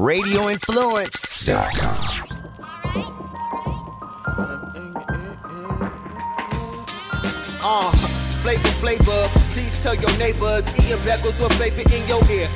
[0.00, 2.40] radioinfluence.com.
[7.62, 7.92] Uh,
[8.40, 9.28] flavor, flavor.
[9.52, 10.64] Please tell your neighbors.
[10.80, 12.48] Ian Beckles with flavor in your ear.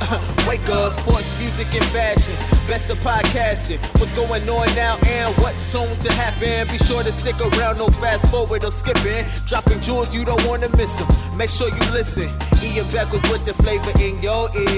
[0.49, 2.33] Wake up, sports, music, and fashion.
[2.67, 3.77] Best of podcasting.
[3.99, 6.67] What's going on now and what's soon to happen?
[6.67, 9.23] Be sure to stick around, no fast forward or skipping.
[9.45, 11.07] Dropping jewels, you don't want to miss them.
[11.37, 12.23] Make sure you listen.
[12.63, 14.74] Ian Beckles with the flavor in your ear.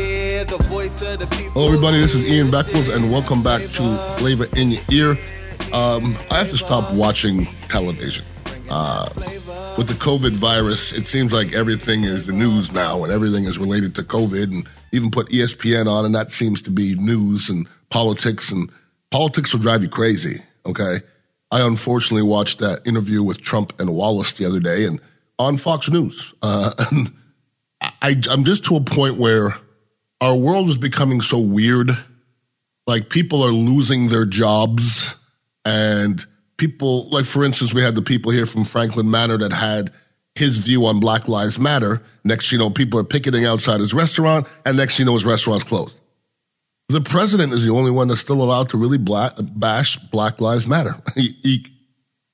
[0.87, 1.97] Hello, everybody.
[1.97, 5.11] This is Ian Beckles, and welcome back to Flavor in Your Ear.
[5.73, 8.25] Um, I have to stop watching television.
[8.69, 9.09] Uh,
[9.77, 13.59] with the COVID virus, it seems like everything is the news now, and everything is
[13.59, 17.67] related to COVID, and even put ESPN on, and that seems to be news and
[17.89, 18.71] politics, and
[19.11, 20.41] politics will drive you crazy.
[20.65, 20.99] Okay,
[21.51, 25.01] I unfortunately watched that interview with Trump and Wallace the other day, and
[25.37, 27.13] on Fox News, uh, and
[27.81, 29.53] I, I'm just to a point where
[30.21, 31.91] our world is becoming so weird.
[32.85, 35.15] Like people are losing their jobs,
[35.65, 36.25] and
[36.57, 39.91] people, like for instance, we had the people here from Franklin Manor that had
[40.35, 42.01] his view on Black Lives Matter.
[42.23, 45.65] Next, you know, people are picketing outside his restaurant, and next, you know, his restaurant's
[45.65, 45.99] closed.
[46.89, 50.67] The president is the only one that's still allowed to really black, bash Black Lives
[50.67, 50.95] Matter.
[51.15, 51.65] He, he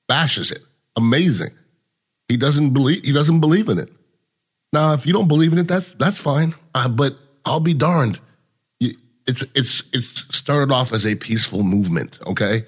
[0.06, 0.62] bashes it.
[0.96, 1.50] Amazing.
[2.28, 3.02] He doesn't believe.
[3.02, 3.90] He doesn't believe in it.
[4.72, 6.54] Now, if you don't believe in it, that's that's fine.
[6.74, 7.14] Uh, but
[7.44, 8.20] I'll be darned.
[9.26, 12.18] It's it's it's started off as a peaceful movement.
[12.26, 12.62] Okay,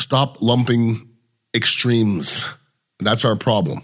[0.00, 1.08] stop lumping
[1.54, 2.52] extremes.
[2.98, 3.82] That's our problem.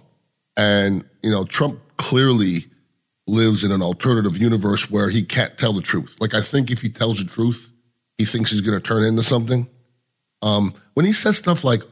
[0.56, 2.64] And you know, Trump clearly
[3.28, 6.16] lives in an alternative universe where he can't tell the truth.
[6.20, 7.72] Like I think if he tells the truth,
[8.18, 9.68] he thinks he's going to turn into something.
[10.42, 11.82] Um, when he says stuff like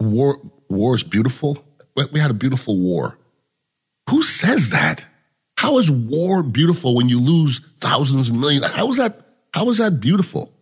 [0.00, 1.64] "war war is beautiful,"
[2.12, 3.18] we had a beautiful war.
[4.10, 5.04] Who says that?
[5.58, 8.64] How is war beautiful when you lose thousands and millions?
[8.68, 9.18] How is that?
[9.52, 10.52] How is that beautiful?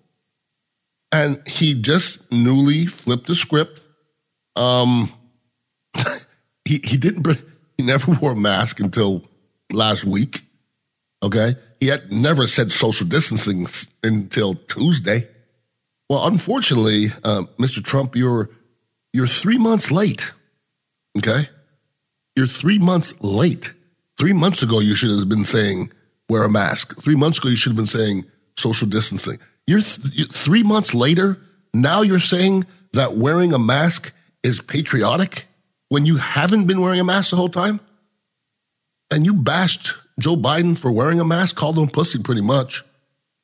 [1.12, 3.84] And he just newly flipped the script.
[4.56, 5.12] Um,
[6.64, 7.26] he he didn't.
[7.76, 9.22] He never wore a mask until
[9.70, 10.40] last week.
[11.22, 13.66] Okay, he had never said social distancing
[14.02, 15.28] until Tuesday.
[16.08, 17.84] Well, unfortunately, uh, Mr.
[17.84, 18.48] Trump, you're
[19.12, 20.32] you're three months late.
[21.18, 21.50] Okay,
[22.34, 23.74] you're three months late.
[24.18, 25.90] Three months ago, you should have been saying
[26.28, 27.00] wear a mask.
[27.00, 28.24] Three months ago, you should have been saying
[28.58, 29.38] social distancing.
[29.66, 31.38] You're, th- three months later.
[31.74, 34.12] Now you're saying that wearing a mask
[34.42, 35.46] is patriotic
[35.88, 37.80] when you haven't been wearing a mask the whole time.
[39.10, 42.82] And you bashed Joe Biden for wearing a mask, called him pussy pretty much.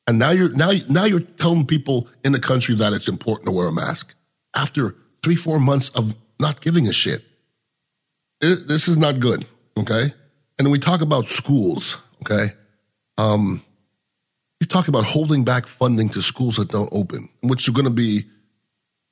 [0.07, 3.51] And now you're now now you're telling people in the country that it's important to
[3.53, 4.15] wear a mask
[4.53, 7.23] after three four months of not giving a shit.
[8.41, 9.45] It- this is not good.
[9.77, 10.13] Okay,
[10.59, 11.97] and we talk about schools.
[12.21, 12.53] Okay,
[13.17, 13.63] um,
[14.59, 17.91] he's talking about holding back funding to schools that don't open, which are going to
[17.91, 18.23] be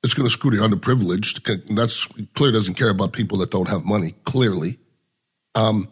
[0.02, 1.74] it's going to screw the underprivileged.
[1.76, 4.12] That's clear doesn't care about people that don't have money.
[4.24, 4.78] Clearly,
[5.54, 5.88] um,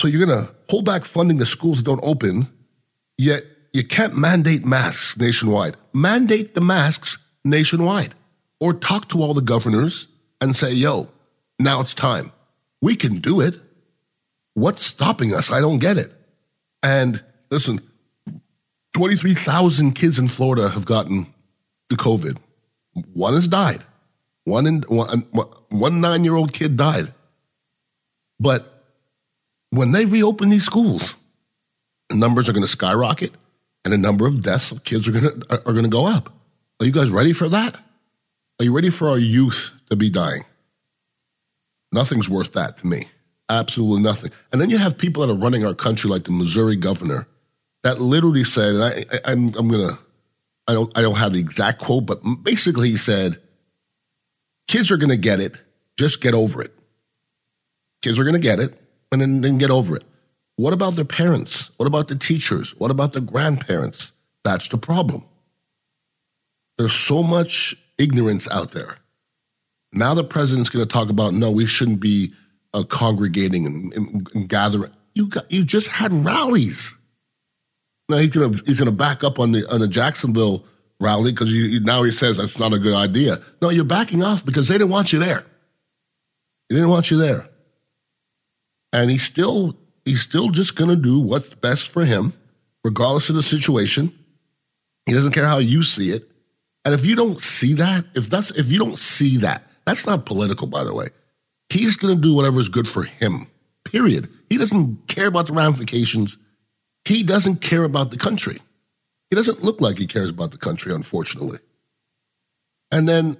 [0.00, 2.48] so you're going to hold back funding to schools that don't open,
[3.18, 5.76] yet you can't mandate masks nationwide.
[5.92, 8.14] Mandate the masks nationwide,
[8.60, 10.08] or talk to all the governors
[10.40, 11.08] and say, "Yo,
[11.58, 12.32] now it's time.
[12.80, 13.54] We can do it.
[14.54, 15.50] What's stopping us?
[15.50, 16.12] I don't get it."
[16.82, 17.80] And listen,
[18.94, 21.26] 23,000 kids in Florida have gotten
[21.88, 22.38] the COVID.
[23.14, 23.82] One has died.
[24.44, 25.24] One, in, one,
[25.68, 27.12] one nine year old kid died.
[28.40, 28.66] But
[29.70, 31.16] when they reopen these schools,
[32.08, 33.32] the numbers are going to skyrocket
[33.84, 36.32] and the number of deaths of kids are going are going to go up.
[36.80, 37.76] Are you guys ready for that?
[38.60, 40.44] Are you ready for our youth to be dying?
[41.92, 43.06] Nothing's worth that to me.
[43.52, 44.30] Absolutely nothing.
[44.50, 47.28] And then you have people that are running our country, like the Missouri governor,
[47.82, 49.98] that literally said, and I, I, I'm, I'm gonna,
[50.66, 53.36] I don't, I don't have the exact quote, but basically he said,
[54.68, 55.58] "Kids are gonna get it.
[55.98, 56.72] Just get over it.
[58.00, 58.80] Kids are gonna get it,
[59.10, 60.04] and then, then get over it.
[60.56, 61.70] What about their parents?
[61.76, 62.74] What about the teachers?
[62.78, 64.12] What about the grandparents?
[64.44, 65.24] That's the problem.
[66.78, 68.96] There's so much ignorance out there.
[69.92, 72.32] Now the president's going to talk about no, we shouldn't be
[72.74, 74.90] uh, congregating and, and, gathering.
[75.14, 76.96] You got, you just had rallies.
[78.08, 80.64] Now he's gonna he's gonna back up on the on the Jacksonville
[81.00, 83.38] rally because now he says that's not a good idea.
[83.60, 85.44] No, you're backing off because they didn't want you there.
[86.68, 87.48] They didn't want you there,
[88.92, 92.32] and he's still he's still just gonna do what's best for him,
[92.84, 94.12] regardless of the situation.
[95.06, 96.28] He doesn't care how you see it,
[96.84, 100.26] and if you don't see that, if that's if you don't see that, that's not
[100.26, 101.08] political, by the way.
[101.72, 103.46] He's gonna do whatever is good for him.
[103.84, 104.28] Period.
[104.50, 106.36] He doesn't care about the ramifications.
[107.06, 108.60] He doesn't care about the country.
[109.30, 111.58] He doesn't look like he cares about the country, unfortunately.
[112.90, 113.38] And then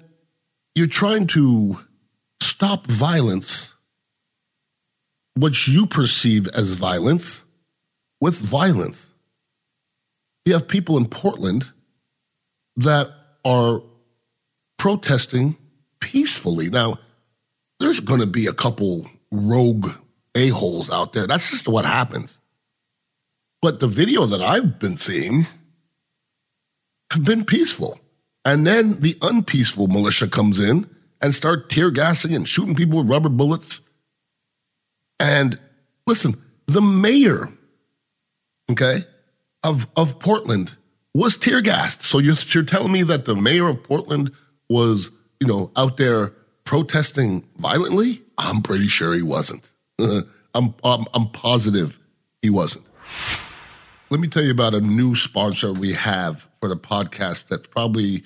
[0.75, 1.79] you're trying to
[2.41, 3.75] stop violence,
[5.37, 7.45] which you perceive as violence,
[8.19, 9.11] with violence.
[10.47, 11.71] You have people in Portland
[12.77, 13.09] that
[13.45, 13.83] are
[14.79, 15.59] protesting
[16.01, 16.71] peacefully.
[16.71, 16.99] Now,
[17.83, 19.89] there's going to be a couple rogue
[20.35, 21.27] a-holes out there.
[21.27, 22.41] That's just what happens.
[23.61, 25.47] But the video that I've been seeing
[27.11, 28.01] have been peaceful.
[28.45, 30.89] And then the unpeaceful militia comes in
[31.21, 33.81] and start tear gassing and shooting people with rubber bullets.
[35.21, 35.59] And
[36.07, 36.35] listen,
[36.67, 37.53] the mayor,
[38.71, 38.99] okay,
[39.63, 40.77] of, of Portland
[41.15, 42.03] was tear gassed.
[42.03, 44.33] So you're, you're telling me that the mayor of Portland
[44.69, 46.33] was, you know, out there
[46.65, 48.23] protesting violently?
[48.39, 49.73] I'm pretty sure he wasn't.
[49.99, 51.99] I'm, I'm, I'm positive
[52.41, 52.85] he wasn't.
[54.11, 58.23] Let me tell you about a new sponsor we have for the podcast that's probably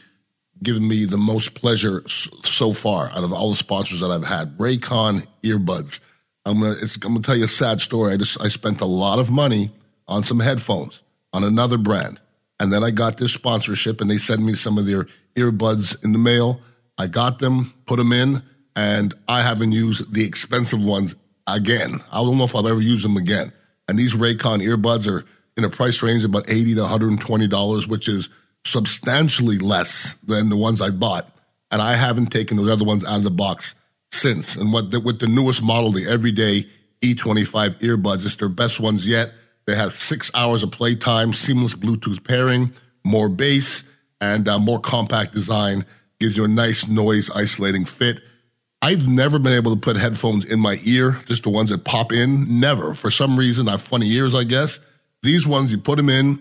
[0.63, 4.57] given me the most pleasure so far out of all the sponsors that I've had.
[4.59, 6.01] Raycon earbuds.
[6.45, 8.13] I'm gonna, I'm gonna tell you a sad story.
[8.13, 9.71] I just I spent a lot of money
[10.09, 12.21] on some headphones on another brand,
[12.61, 16.13] and then I got this sponsorship, and they sent me some of their earbuds in
[16.13, 16.61] the mail.
[16.99, 18.43] I got them, put them in,
[18.75, 21.15] and I haven't used the expensive ones
[21.47, 22.03] again.
[22.11, 23.53] I don't know if I'll ever use them again.
[23.89, 25.25] And these Raycon earbuds are
[25.57, 28.29] in a price range of about 80 to $120, which is
[28.65, 31.29] substantially less than the ones I bought.
[31.71, 33.75] And I haven't taken those other ones out of the box
[34.13, 34.57] since.
[34.57, 36.65] And what the, with the newest model, the everyday
[37.03, 39.33] E25 earbuds, it's their best ones yet.
[39.67, 42.73] They have six hours of playtime, seamless Bluetooth pairing,
[43.05, 43.89] more bass,
[44.21, 45.85] and uh, more compact design.
[46.19, 48.21] Gives you a nice noise isolating fit.
[48.83, 52.13] I've never been able to put headphones in my ear, just the ones that pop
[52.13, 52.61] in.
[52.61, 52.95] Never.
[52.95, 54.81] For some reason, I have funny ears, I guess.
[55.23, 56.41] These ones, you put them in.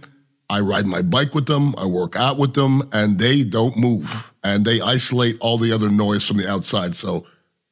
[0.49, 1.73] I ride my bike with them.
[1.77, 4.33] I work out with them, and they don't move.
[4.43, 6.95] And they isolate all the other noise from the outside.
[6.95, 7.25] So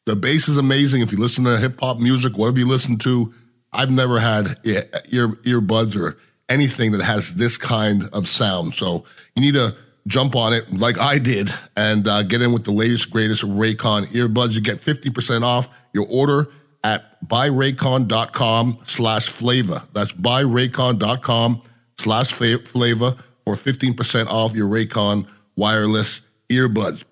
[0.05, 1.01] the bass is amazing.
[1.01, 3.33] If you listen to hip hop music, whatever you listen to,
[3.71, 6.17] I've never had ear earbuds or
[6.49, 8.75] anything that has this kind of sound.
[8.75, 9.05] So
[9.35, 9.75] you need to
[10.07, 14.05] jump on it like I did and uh, get in with the latest, greatest Raycon
[14.07, 14.53] earbuds.
[14.53, 16.49] You get 50% off your order
[16.83, 19.81] at buyraycon.com slash flavor.
[19.93, 21.61] That's buyraycon.com
[21.97, 23.15] slash flavor
[23.45, 27.03] for 15% off your Raycon wireless earbuds.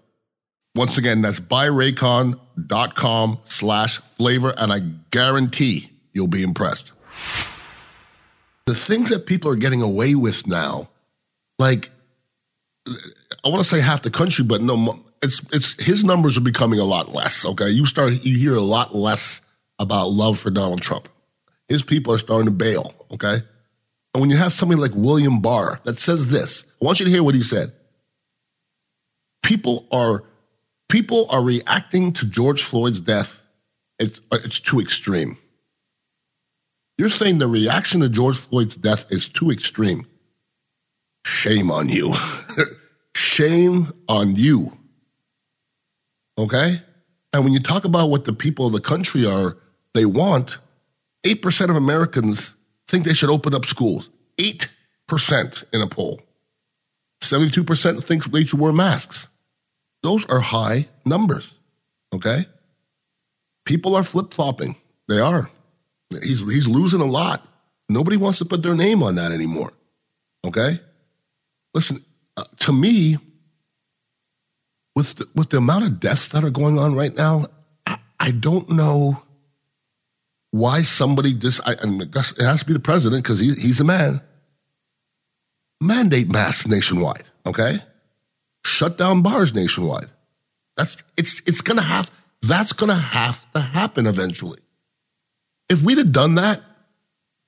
[0.75, 4.79] Once again, that's buyraycon.com slash flavor, and I
[5.11, 6.93] guarantee you'll be impressed.
[8.65, 10.89] The things that people are getting away with now,
[11.59, 11.89] like
[12.87, 16.79] I want to say half the country, but no, it's it's his numbers are becoming
[16.79, 17.45] a lot less.
[17.45, 19.41] Okay, you start you hear a lot less
[19.79, 21.07] about love for Donald Trump.
[21.67, 22.93] His people are starting to bail.
[23.11, 23.37] Okay,
[24.13, 27.11] and when you have somebody like William Barr that says this, I want you to
[27.11, 27.73] hear what he said.
[29.43, 30.23] People are
[30.89, 33.43] people are reacting to George Floyd's death.
[33.99, 35.37] It's it's too extreme.
[36.97, 40.05] You're saying the reaction to George Floyd's death is too extreme.
[41.25, 42.13] Shame on you.
[43.15, 44.77] Shame on you.
[46.37, 46.75] Okay?
[47.33, 49.57] And when you talk about what the people of the country are,
[49.93, 50.57] they want,
[51.23, 52.55] 8% of Americans
[52.87, 54.09] think they should open up schools.
[54.37, 56.21] 8% in a poll.
[57.21, 59.27] 72% think they should wear masks.
[60.03, 61.55] Those are high numbers.
[62.13, 62.41] Okay?
[63.65, 64.75] People are flip flopping.
[65.07, 65.49] They are.
[66.09, 67.47] He's, he's losing a lot.
[67.87, 69.71] Nobody wants to put their name on that anymore.
[70.45, 70.79] Okay?
[71.73, 72.03] Listen,
[72.37, 73.17] uh, to me,
[74.95, 77.45] with the, with the amount of deaths that are going on right now,
[77.85, 79.23] I, I don't know
[80.51, 81.59] why somebody this.
[81.65, 84.21] I, and it has to be the president because he, he's a man.
[85.79, 87.23] Mandate masks nationwide.
[87.45, 87.77] Okay,
[88.63, 90.09] shut down bars nationwide.
[90.77, 92.11] That's it's it's gonna have
[92.41, 94.59] that's gonna have to happen eventually.
[95.69, 96.61] If we'd have done that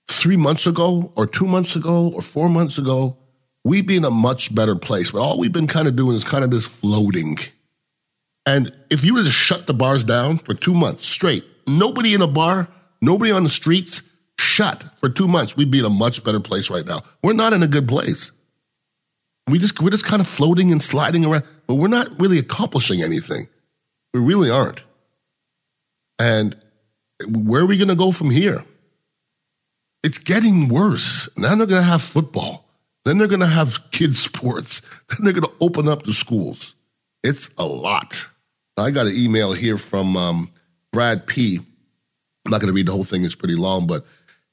[0.08, 3.18] three months ago, or two months ago, or four months ago,
[3.64, 5.12] we'd be in a much better place.
[5.12, 7.38] But all we've been kind of doing is kind of just floating.
[8.46, 12.22] And if you were to shut the bars down for two months straight, nobody in
[12.22, 12.68] a bar,
[13.02, 14.02] nobody on the streets,
[14.38, 17.00] shut for two months, we'd be in a much better place right now.
[17.24, 18.32] We're not in a good place.
[19.48, 23.02] We just we're just kind of floating and sliding around, but we're not really accomplishing
[23.02, 23.48] anything.
[24.14, 24.82] We really aren't.
[26.20, 26.56] And
[27.28, 28.64] where are we going to go from here?
[30.04, 31.30] It's getting worse.
[31.38, 32.63] Now they're going to have football.
[33.06, 34.82] Then they're going to have kids' sports.
[35.10, 36.76] Then they're going to open up the schools.
[37.24, 38.28] It's a lot.
[38.78, 40.52] I got an email here from um,
[40.92, 41.60] Brad P.
[42.46, 44.06] I'm not going to read the whole thing, it's pretty long, but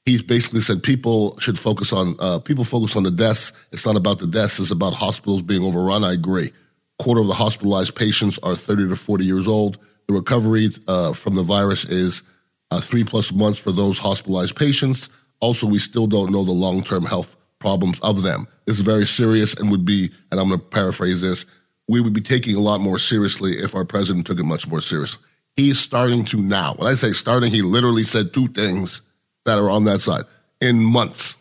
[0.05, 3.53] he basically said people should focus on uh, people focus on the deaths.
[3.71, 6.03] It's not about the deaths; it's about hospitals being overrun.
[6.03, 6.51] I agree.
[6.99, 9.77] Quarter of the hospitalized patients are 30 to 40 years old.
[10.07, 12.23] The recovery uh, from the virus is
[12.71, 15.09] uh, three plus months for those hospitalized patients.
[15.39, 18.47] Also, we still don't know the long term health problems of them.
[18.65, 21.45] This is very serious and would be, and I'm going to paraphrase this,
[21.87, 24.81] we would be taking a lot more seriously if our president took it much more
[24.81, 25.23] seriously.
[25.55, 26.73] He's starting to now.
[26.75, 29.01] When I say starting, he literally said two things
[29.45, 30.23] that are on that side
[30.61, 31.35] in months.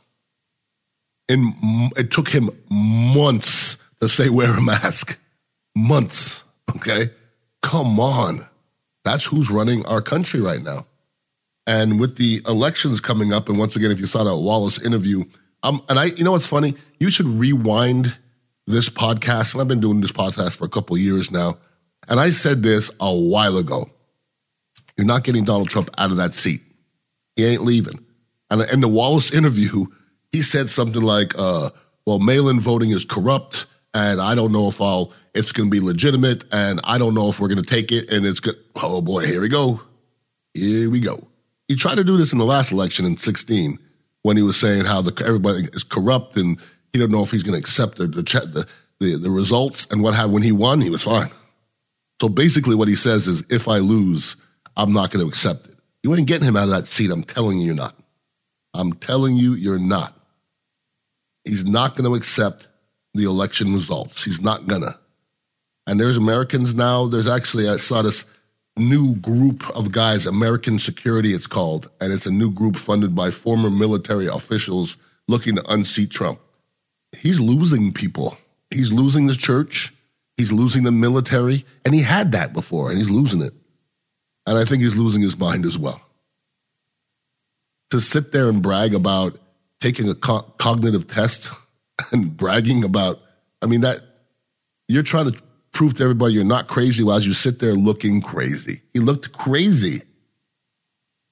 [1.28, 1.52] In
[1.96, 5.18] it took him months to say wear a mask.
[5.76, 6.44] Months.
[6.74, 7.10] Okay,
[7.62, 8.46] come on.
[9.04, 10.86] That's who's running our country right now.
[11.66, 15.24] And with the elections coming up, and once again, if you saw that Wallace interview,
[15.62, 16.74] um, and I, you know what's funny?
[16.98, 18.16] You should rewind
[18.66, 21.58] this podcast, and I've been doing this podcast for a couple years now.
[22.08, 23.90] And I said this a while ago.
[24.96, 26.60] You're not getting Donald Trump out of that seat.
[27.36, 28.04] He ain't leaving.
[28.50, 29.86] And in the Wallace interview,
[30.32, 31.70] he said something like, uh,
[32.06, 36.44] well, mail-in voting is corrupt, and I don't know if I'll it's gonna be legitimate,
[36.52, 38.56] and I don't know if we're gonna take it, and it's good.
[38.76, 39.80] Oh boy, here we go.
[40.54, 41.28] Here we go.
[41.68, 43.78] He tried to do this in the last election in 16
[44.22, 46.58] when he was saying how the everybody is corrupt and
[46.92, 48.66] he don't know if he's gonna accept the the,
[48.98, 51.30] the the, results and what happened when he won, he was fine.
[52.20, 54.36] So basically what he says is if I lose,
[54.76, 55.76] I'm not gonna accept it.
[56.02, 57.10] You ain't getting him out of that seat.
[57.10, 57.94] I'm telling you, you're not.
[58.74, 60.16] I'm telling you, you're not.
[61.44, 62.68] He's not going to accept
[63.14, 64.22] the election results.
[64.24, 64.96] He's not going to.
[65.86, 67.06] And there's Americans now.
[67.06, 68.24] There's actually, I saw this
[68.76, 71.90] new group of guys, American Security, it's called.
[72.00, 74.96] And it's a new group funded by former military officials
[75.28, 76.40] looking to unseat Trump.
[77.16, 78.36] He's losing people.
[78.70, 79.92] He's losing the church.
[80.36, 81.64] He's losing the military.
[81.84, 83.52] And he had that before, and he's losing it.
[84.46, 86.00] And I think he's losing his mind as well.
[87.90, 89.38] To sit there and brag about
[89.80, 91.52] taking a co- cognitive test
[92.12, 93.20] and bragging about,
[93.60, 94.00] I mean, that
[94.88, 95.42] you're trying to
[95.80, 98.82] prove to everybody you're not crazy while you sit there looking crazy.
[98.92, 100.02] He looked crazy,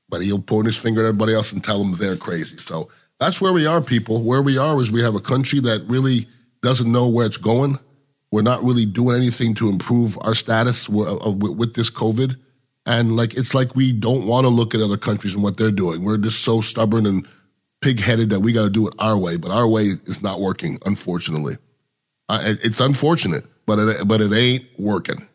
[0.09, 2.57] but he'll point his finger at everybody else and tell them they're crazy.
[2.57, 2.89] So
[3.21, 4.23] that's where we are, people.
[4.23, 6.29] Where we are is we have a country that really
[6.63, 7.79] doesn't know where it's going.
[8.33, 12.35] We're not really doing anything to improve our status uh, with this COVID.
[12.87, 15.71] And like it's like we don't want to look at other countries and what they're
[15.71, 16.03] doing.
[16.03, 17.29] We're just so stubborn and
[17.83, 19.37] pig-headed that we got to do it our way.
[19.37, 21.57] But our way is not working, unfortunately.
[22.31, 25.29] It's unfortunate, but it, but it ain't working.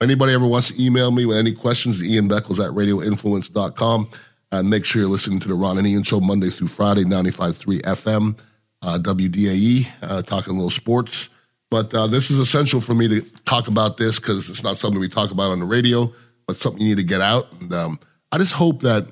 [0.00, 4.10] Anybody ever wants to email me with any questions, Ian Beckles at radioinfluence.com.
[4.52, 7.82] And make sure you're listening to the Ron and Ian Show Monday through Friday, 95.3
[7.82, 8.38] FM,
[8.82, 11.30] uh, WDAE, uh, talking a little sports.
[11.72, 15.00] But uh, this is essential for me to talk about this because it's not something
[15.00, 16.12] we talk about on the radio
[16.46, 17.48] but something you need to get out.
[17.60, 17.98] And um,
[18.32, 19.06] I just hope that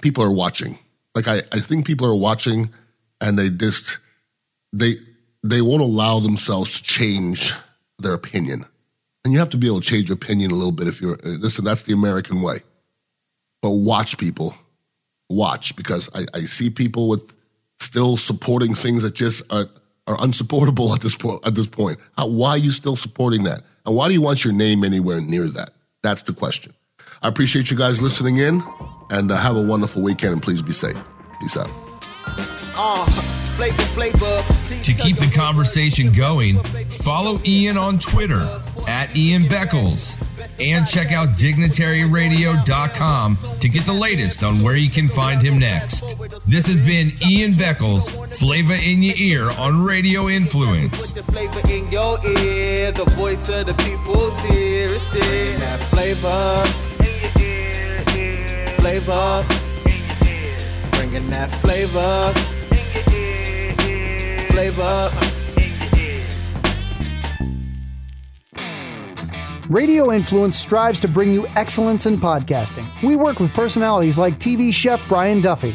[0.00, 0.78] people are watching.
[1.14, 2.70] Like I, I think people are watching,
[3.20, 3.98] and they just
[4.72, 4.94] they
[5.42, 7.52] they won't allow themselves to change
[7.98, 8.64] their opinion.
[9.24, 11.16] And you have to be able to change your opinion a little bit if you're
[11.22, 11.64] listen.
[11.64, 12.60] That's the American way.
[13.60, 14.56] But watch people,
[15.30, 17.36] watch because I, I see people with
[17.78, 19.66] still supporting things that just are,
[20.06, 21.40] are unsupportable at this point.
[21.46, 23.62] At this point, why are you still supporting that?
[23.86, 25.70] And why do you want your name anywhere near that?
[26.02, 26.74] That's the question.
[27.22, 28.62] I appreciate you guys listening in
[29.10, 31.00] and uh, have a wonderful weekend and please be safe.
[31.40, 31.70] Peace out.
[32.76, 33.31] Uh,
[33.70, 34.42] flavor, flavor.
[34.82, 36.60] To keep the conversation going,
[37.02, 38.48] follow Ian on Twitter
[38.88, 40.18] at Ian Beckles
[40.60, 46.18] and check out dignitaryradio.com to get the latest on where you can find him next.
[46.48, 51.12] This has been Ian Beckles, Flavor in Your Ear on Radio Influence.
[51.12, 54.92] The flavor in your ear, the voice of the people's here.
[54.92, 55.56] It's here.
[55.58, 56.64] That flavor.
[58.80, 59.44] Flavor.
[60.96, 62.34] Bringing that flavor.
[64.52, 65.10] Flavor.
[69.70, 72.86] Radio Influence strives to bring you excellence in podcasting.
[73.02, 75.74] We work with personalities like TV chef Brian Duffy,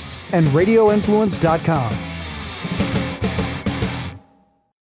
[0.00, 2.19] Podcasts, and RadioInfluence.com.